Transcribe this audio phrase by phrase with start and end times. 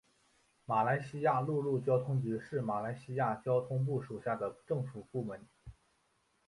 [0.65, 5.45] 马来西亚陆路交通局是马来西亚交通部属下的政府部门。